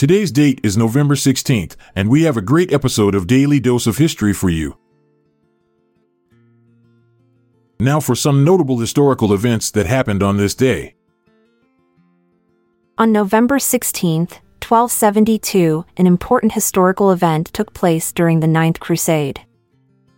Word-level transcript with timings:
Today's 0.00 0.32
date 0.32 0.62
is 0.62 0.78
November 0.78 1.14
16th, 1.14 1.76
and 1.94 2.08
we 2.08 2.22
have 2.22 2.38
a 2.38 2.40
great 2.40 2.72
episode 2.72 3.14
of 3.14 3.26
Daily 3.26 3.60
Dose 3.60 3.86
of 3.86 3.98
History 3.98 4.32
for 4.32 4.48
you. 4.48 4.78
Now 7.78 8.00
for 8.00 8.14
some 8.14 8.42
notable 8.42 8.78
historical 8.78 9.34
events 9.34 9.70
that 9.72 9.84
happened 9.84 10.22
on 10.22 10.38
this 10.38 10.54
day. 10.54 10.94
On 12.96 13.12
November 13.12 13.58
16, 13.58 14.20
1272, 14.20 15.84
an 15.98 16.06
important 16.06 16.52
historical 16.52 17.10
event 17.10 17.52
took 17.52 17.74
place 17.74 18.10
during 18.10 18.40
the 18.40 18.46
Ninth 18.46 18.80
Crusade. 18.80 19.42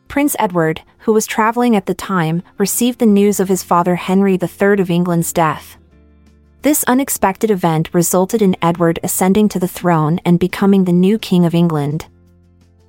Prince 0.07 0.37
Edward, 0.39 0.83
who 0.99 1.13
was 1.13 1.27
traveling 1.27 1.75
at 1.75 1.87
the 1.87 1.95
time, 1.95 2.45
received 2.57 3.01
the 3.01 3.05
news 3.05 3.41
of 3.41 3.49
his 3.49 3.65
father 3.65 3.97
Henry 3.97 4.39
III 4.41 4.81
of 4.81 4.93
England's 4.93 5.33
death. 5.33 5.77
This 6.63 6.85
unexpected 6.85 7.51
event 7.51 7.91
resulted 7.93 8.41
in 8.41 8.55
Edward 8.63 9.01
ascending 9.03 9.49
to 9.49 9.59
the 9.59 9.67
throne 9.67 10.21
and 10.25 10.39
becoming 10.39 10.85
the 10.85 10.93
new 10.93 11.19
King 11.19 11.45
of 11.45 11.57
England. 11.57 12.07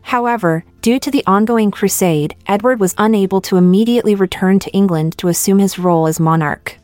However, 0.04 0.64
due 0.82 1.00
to 1.00 1.10
the 1.10 1.24
ongoing 1.26 1.72
crusade, 1.72 2.36
Edward 2.46 2.80
was 2.80 2.94
unable 3.00 3.42
to 3.42 3.58
immediately 3.58 4.14
return 4.14 4.60
to 4.60 4.70
England 4.74 5.18
to 5.18 5.28
assume 5.28 5.58
his 5.58 5.80
role 5.80 6.06
as 6.06 6.20
monarch. 6.20 6.78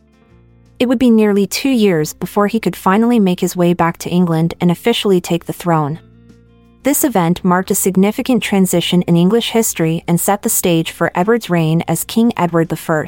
It 0.80 0.88
would 0.90 0.98
be 0.98 1.12
nearly 1.12 1.46
two 1.46 1.70
years 1.70 2.14
before 2.16 2.48
he 2.48 2.60
could 2.60 2.76
finally 2.76 3.20
make 3.20 3.40
his 3.40 3.56
way 3.56 3.76
back 3.76 4.00
to 4.00 4.10
England 4.10 4.56
and 4.60 4.72
officially 4.72 5.22
take 5.22 5.46
the 5.46 5.54
throne. 5.54 6.00
This 6.82 7.04
event 7.04 7.44
marked 7.44 7.70
a 7.70 7.76
significant 7.76 8.42
transition 8.42 9.04
in 9.04 9.16
English 9.16 9.52
history 9.52 10.04
and 10.08 10.20
set 10.20 10.42
the 10.42 10.50
stage 10.50 10.90
for 10.90 11.12
Edward's 11.14 11.52
reign 11.52 11.84
as 11.88 12.04
King 12.04 12.34
Edward 12.36 12.74
I. 12.74 13.06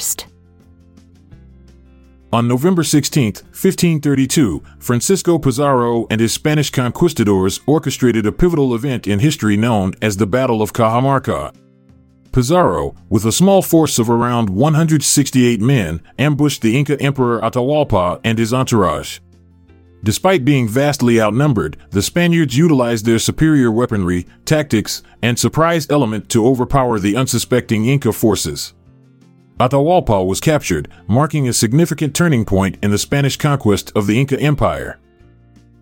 On 2.33 2.47
November 2.47 2.81
16, 2.81 3.25
1532, 3.25 4.63
Francisco 4.79 5.37
Pizarro 5.37 6.07
and 6.09 6.21
his 6.21 6.33
Spanish 6.33 6.69
conquistadors 6.69 7.59
orchestrated 7.65 8.25
a 8.25 8.31
pivotal 8.31 8.73
event 8.73 9.05
in 9.05 9.19
history 9.19 9.57
known 9.57 9.93
as 10.01 10.15
the 10.15 10.25
Battle 10.25 10.61
of 10.61 10.71
Cajamarca. 10.71 11.53
Pizarro, 12.31 12.95
with 13.09 13.25
a 13.25 13.33
small 13.33 13.61
force 13.61 13.99
of 13.99 14.09
around 14.09 14.49
168 14.49 15.59
men, 15.59 16.01
ambushed 16.17 16.61
the 16.61 16.77
Inca 16.79 16.97
Emperor 17.01 17.41
Atahualpa 17.41 18.21
and 18.23 18.39
his 18.39 18.53
entourage. 18.53 19.19
Despite 20.01 20.45
being 20.45 20.69
vastly 20.69 21.19
outnumbered, 21.19 21.75
the 21.89 22.01
Spaniards 22.01 22.57
utilized 22.57 23.05
their 23.05 23.19
superior 23.19 23.69
weaponry, 23.69 24.25
tactics, 24.45 25.03
and 25.21 25.37
surprise 25.37 25.85
element 25.89 26.29
to 26.29 26.47
overpower 26.47 26.97
the 26.97 27.17
unsuspecting 27.17 27.87
Inca 27.87 28.13
forces. 28.13 28.73
Atahualpa 29.59 30.25
was 30.25 30.39
captured, 30.39 30.87
marking 31.07 31.47
a 31.47 31.53
significant 31.53 32.15
turning 32.15 32.45
point 32.45 32.77
in 32.81 32.91
the 32.91 32.97
Spanish 32.97 33.37
conquest 33.37 33.91
of 33.95 34.07
the 34.07 34.19
Inca 34.19 34.39
Empire. 34.39 34.99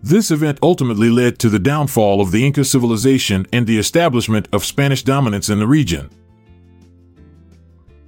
This 0.02 0.30
event 0.30 0.58
ultimately 0.62 1.10
led 1.10 1.38
to 1.40 1.48
the 1.48 1.58
downfall 1.58 2.20
of 2.20 2.30
the 2.30 2.46
Inca 2.46 2.64
civilization 2.64 3.46
and 3.52 3.66
the 3.66 3.78
establishment 3.78 4.48
of 4.52 4.64
Spanish 4.64 5.02
dominance 5.02 5.48
in 5.48 5.58
the 5.58 5.66
region. 5.66 6.10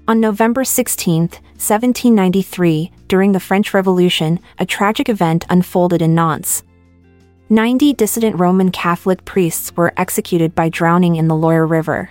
On 0.09 0.19
November 0.19 0.65
16, 0.65 1.21
1793, 1.21 2.91
during 3.09 3.33
the 3.33 3.41
French 3.41 3.73
Revolution, 3.73 4.41
a 4.59 4.67
tragic 4.67 5.09
event 5.09 5.45
unfolded 5.49 6.03
in 6.03 6.15
Nantes. 6.15 6.65
90 7.51 7.93
dissident 7.93 8.39
Roman 8.39 8.71
Catholic 8.71 9.25
priests 9.25 9.77
were 9.77 9.93
executed 9.97 10.55
by 10.55 10.71
drowning 10.71 11.17
in 11.17 11.29
the 11.29 11.37
Loire 11.37 11.67
River. 11.67 12.11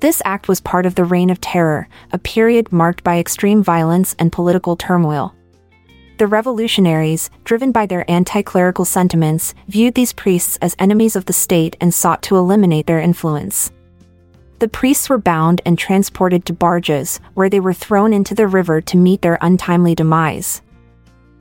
This 0.00 0.20
act 0.24 0.46
was 0.46 0.60
part 0.60 0.84
of 0.84 0.94
the 0.94 1.04
Reign 1.04 1.30
of 1.30 1.40
Terror, 1.40 1.88
a 2.12 2.18
period 2.18 2.70
marked 2.70 3.02
by 3.02 3.18
extreme 3.18 3.62
violence 3.62 4.14
and 4.18 4.30
political 4.30 4.76
turmoil. 4.76 5.34
The 6.18 6.26
revolutionaries, 6.26 7.30
driven 7.44 7.72
by 7.72 7.86
their 7.86 8.10
anti 8.10 8.42
clerical 8.42 8.84
sentiments, 8.84 9.54
viewed 9.68 9.94
these 9.94 10.12
priests 10.12 10.58
as 10.62 10.76
enemies 10.78 11.16
of 11.16 11.26
the 11.26 11.32
state 11.32 11.76
and 11.80 11.92
sought 11.92 12.22
to 12.24 12.36
eliminate 12.36 12.86
their 12.86 13.00
influence. 13.00 13.70
The 14.58 14.68
priests 14.68 15.10
were 15.10 15.18
bound 15.18 15.60
and 15.66 15.78
transported 15.78 16.46
to 16.46 16.54
barges, 16.54 17.20
where 17.34 17.50
they 17.50 17.60
were 17.60 17.74
thrown 17.74 18.14
into 18.14 18.34
the 18.34 18.46
river 18.46 18.80
to 18.80 18.96
meet 18.96 19.20
their 19.20 19.38
untimely 19.42 19.94
demise. 19.94 20.62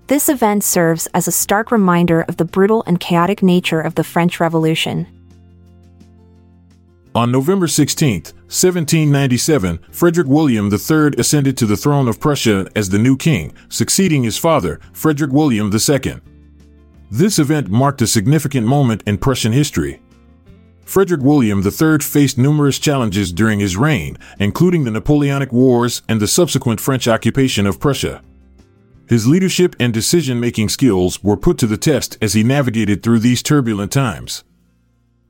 This 0.07 0.27
event 0.29 0.63
serves 0.63 1.07
as 1.07 1.27
a 1.27 1.31
stark 1.31 1.71
reminder 1.71 2.21
of 2.27 2.37
the 2.37 2.45
brutal 2.45 2.83
and 2.85 2.99
chaotic 2.99 3.41
nature 3.41 3.81
of 3.81 3.95
the 3.95 4.03
French 4.03 4.39
Revolution. 4.39 5.07
On 7.15 7.31
November 7.31 7.65
16, 7.65 8.23
1797, 8.23 9.79
Frederick 9.89 10.27
William 10.27 10.69
III 10.69 11.11
ascended 11.17 11.55
to 11.57 11.65
the 11.65 11.77
throne 11.77 12.09
of 12.09 12.19
Prussia 12.19 12.67
as 12.75 12.89
the 12.89 12.99
new 12.99 13.15
king, 13.15 13.53
succeeding 13.69 14.23
his 14.23 14.37
father, 14.37 14.81
Frederick 14.91 15.31
William 15.31 15.71
II. 15.71 16.15
This 17.09 17.39
event 17.39 17.69
marked 17.69 18.01
a 18.01 18.07
significant 18.07 18.67
moment 18.67 19.01
in 19.07 19.17
Prussian 19.17 19.53
history. 19.53 20.01
Frederick 20.83 21.21
William 21.21 21.65
III 21.65 21.99
faced 21.99 22.37
numerous 22.37 22.79
challenges 22.79 23.31
during 23.31 23.61
his 23.61 23.77
reign, 23.77 24.17
including 24.39 24.83
the 24.83 24.91
Napoleonic 24.91 25.53
Wars 25.53 26.01
and 26.09 26.19
the 26.19 26.27
subsequent 26.27 26.81
French 26.81 27.07
occupation 27.07 27.65
of 27.65 27.79
Prussia. 27.79 28.21
His 29.07 29.25
leadership 29.25 29.73
and 29.79 29.93
decision 29.93 30.41
making 30.41 30.67
skills 30.67 31.23
were 31.23 31.37
put 31.37 31.57
to 31.59 31.67
the 31.67 31.77
test 31.77 32.17
as 32.21 32.33
he 32.33 32.43
navigated 32.43 33.01
through 33.01 33.19
these 33.19 33.41
turbulent 33.41 33.93
times. 33.93 34.43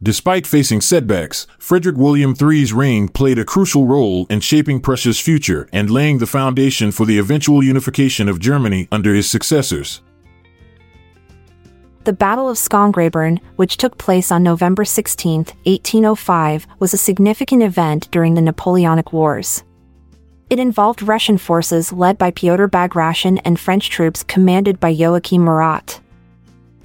Despite 0.06 0.46
facing 0.46 0.82
setbacks, 0.82 1.48
Frederick 1.58 1.98
William 1.98 2.36
III's 2.40 2.72
reign 2.72 3.08
played 3.08 3.40
a 3.40 3.44
crucial 3.44 3.88
role 3.88 4.28
in 4.30 4.40
shaping 4.40 4.80
Prussia's 4.80 5.20
future 5.20 5.68
and 5.74 5.90
laying 5.90 6.20
the 6.20 6.28
foundation 6.28 6.92
for 6.92 7.08
the 7.08 7.18
eventual 7.18 7.64
unification 7.64 8.30
of 8.30 8.40
Germany 8.40 8.88
under 8.92 9.16
his 9.16 9.28
successors. 9.28 10.04
The 12.04 12.14
Battle 12.14 12.48
of 12.48 12.58
Schongrabern, 12.58 13.40
which 13.56 13.78
took 13.78 13.98
place 13.98 14.32
on 14.32 14.44
November 14.44 14.86
16, 14.86 15.38
1805, 15.64 16.68
was 16.78 16.94
a 16.94 16.98
significant 16.98 17.64
event 17.64 18.08
during 18.12 18.36
the 18.36 18.44
Napoleonic 18.44 19.12
Wars. 19.12 19.64
It 20.52 20.60
involved 20.60 21.02
Russian 21.02 21.40
forces 21.40 21.92
led 21.92 22.20
by 22.20 22.30
Pyotr 22.30 22.68
Bagration 22.68 23.40
and 23.40 23.60
French 23.60 23.90
troops 23.90 24.22
commanded 24.22 24.80
by 24.80 24.90
Joachim 24.90 25.44
Murat. 25.44 26.00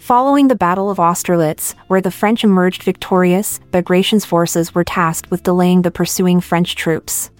Following 0.01 0.49
the 0.49 0.57
Battle 0.57 0.91
of 0.91 0.99
Austerlitz, 0.99 1.75
where 1.89 2.01
the 2.01 2.11
French 2.11 2.43
emerged 2.43 2.83
victorious, 2.83 3.61
Bagration's 3.71 4.25
forces 4.25 4.75
were 4.75 4.83
tasked 4.83 5.31
with 5.31 5.43
delaying 5.43 5.83
the 5.83 5.91
pursuing 5.91 6.41
French 6.41 6.75
troops. 6.75 7.31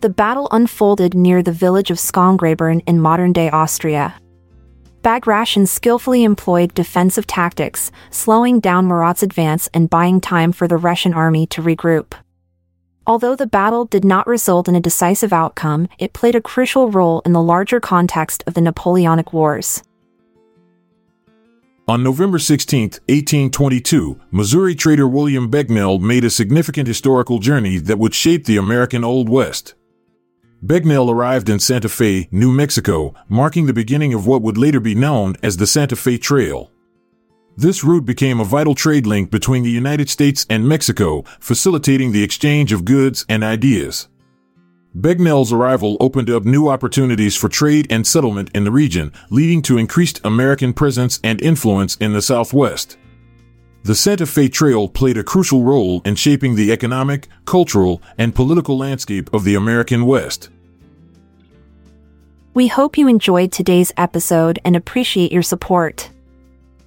The 0.00 0.08
battle 0.08 0.46
unfolded 0.52 1.12
near 1.12 1.42
the 1.42 1.50
village 1.52 1.90
of 1.90 1.98
Schongrabern 1.98 2.82
in 2.86 3.00
modern 3.00 3.32
day 3.32 3.50
Austria. 3.50 4.14
Bagration 5.02 5.66
skillfully 5.66 6.22
employed 6.22 6.72
defensive 6.72 7.26
tactics, 7.26 7.90
slowing 8.10 8.60
down 8.60 8.86
Murat's 8.86 9.24
advance 9.24 9.68
and 9.74 9.90
buying 9.90 10.20
time 10.20 10.52
for 10.52 10.68
the 10.68 10.76
Russian 10.76 11.12
army 11.12 11.48
to 11.48 11.60
regroup. 11.60 12.14
Although 13.08 13.34
the 13.34 13.48
battle 13.48 13.86
did 13.86 14.04
not 14.04 14.28
result 14.28 14.68
in 14.68 14.76
a 14.76 14.80
decisive 14.80 15.32
outcome, 15.32 15.88
it 15.98 16.12
played 16.12 16.36
a 16.36 16.40
crucial 16.40 16.92
role 16.92 17.22
in 17.26 17.32
the 17.32 17.42
larger 17.42 17.80
context 17.80 18.44
of 18.46 18.54
the 18.54 18.60
Napoleonic 18.60 19.32
Wars. 19.32 19.82
On 21.88 22.00
November 22.00 22.38
16, 22.38 22.82
1822, 23.08 24.20
Missouri 24.30 24.76
trader 24.76 25.08
William 25.08 25.50
Becknell 25.50 26.00
made 26.00 26.22
a 26.22 26.30
significant 26.30 26.86
historical 26.86 27.40
journey 27.40 27.78
that 27.78 27.98
would 27.98 28.14
shape 28.14 28.44
the 28.44 28.56
American 28.56 29.02
Old 29.02 29.28
West. 29.28 29.74
Becknell 30.64 31.10
arrived 31.10 31.48
in 31.48 31.58
Santa 31.58 31.88
Fe, 31.88 32.28
New 32.30 32.52
Mexico, 32.52 33.14
marking 33.28 33.66
the 33.66 33.72
beginning 33.72 34.14
of 34.14 34.28
what 34.28 34.42
would 34.42 34.56
later 34.56 34.78
be 34.78 34.94
known 34.94 35.34
as 35.42 35.56
the 35.56 35.66
Santa 35.66 35.96
Fe 35.96 36.18
Trail. 36.18 36.70
This 37.56 37.82
route 37.82 38.06
became 38.06 38.38
a 38.38 38.44
vital 38.44 38.76
trade 38.76 39.04
link 39.04 39.32
between 39.32 39.64
the 39.64 39.70
United 39.70 40.08
States 40.08 40.46
and 40.48 40.68
Mexico, 40.68 41.22
facilitating 41.40 42.12
the 42.12 42.22
exchange 42.22 42.72
of 42.72 42.84
goods 42.84 43.26
and 43.28 43.42
ideas. 43.42 44.06
Becknell's 44.94 45.54
arrival 45.54 45.96
opened 46.00 46.28
up 46.28 46.44
new 46.44 46.68
opportunities 46.68 47.34
for 47.34 47.48
trade 47.48 47.86
and 47.88 48.06
settlement 48.06 48.50
in 48.54 48.64
the 48.64 48.70
region, 48.70 49.10
leading 49.30 49.62
to 49.62 49.78
increased 49.78 50.20
American 50.22 50.74
presence 50.74 51.18
and 51.24 51.40
influence 51.40 51.96
in 51.96 52.12
the 52.12 52.20
Southwest. 52.20 52.98
The 53.84 53.94
Santa 53.94 54.26
Fe 54.26 54.48
Trail 54.48 54.88
played 54.88 55.16
a 55.16 55.24
crucial 55.24 55.64
role 55.64 56.02
in 56.04 56.14
shaping 56.14 56.54
the 56.54 56.70
economic, 56.70 57.26
cultural, 57.46 58.02
and 58.18 58.34
political 58.34 58.76
landscape 58.76 59.32
of 59.32 59.44
the 59.44 59.54
American 59.54 60.04
West. 60.04 60.50
We 62.52 62.68
hope 62.68 62.98
you 62.98 63.08
enjoyed 63.08 63.50
today's 63.50 63.92
episode 63.96 64.58
and 64.62 64.76
appreciate 64.76 65.32
your 65.32 65.42
support. 65.42 66.10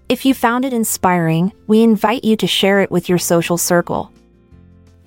If 0.07 0.25
you 0.25 0.35
found 0.35 0.63
it 0.63 0.73
inspiring, 0.73 1.51
we 1.65 1.81
invite 1.81 2.23
you 2.23 2.37
to 2.37 2.45
share 2.45 2.81
it 2.81 2.91
with 2.91 3.09
your 3.09 3.17
social 3.17 3.57
circle. 3.57 4.11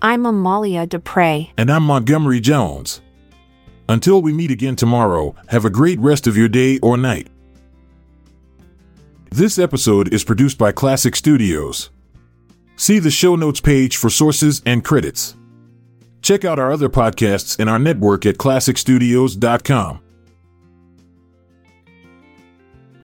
I'm 0.00 0.26
Amalia 0.26 0.86
Dupre. 0.86 1.50
And 1.56 1.70
I'm 1.72 1.82
Montgomery 1.82 2.38
Jones. 2.38 3.00
Until 3.88 4.22
we 4.22 4.32
meet 4.32 4.52
again 4.52 4.76
tomorrow, 4.76 5.34
have 5.48 5.64
a 5.64 5.70
great 5.70 5.98
rest 5.98 6.28
of 6.28 6.36
your 6.36 6.48
day 6.48 6.78
or 6.78 6.96
night. 6.96 7.26
This 9.30 9.58
episode 9.58 10.14
is 10.14 10.22
produced 10.22 10.56
by 10.56 10.70
Klassic 10.70 11.16
Studios. 11.16 11.90
See 12.76 13.00
the 13.00 13.10
show 13.10 13.34
notes 13.34 13.60
page 13.60 13.96
for 13.96 14.08
sources 14.08 14.62
and 14.64 14.84
credits. 14.84 15.34
Check 16.22 16.44
out 16.44 16.60
our 16.60 16.70
other 16.70 16.88
podcasts 16.88 17.58
in 17.58 17.66
our 17.68 17.80
network 17.80 18.24
at 18.24 18.38
klassicstudios.com. 18.38 20.00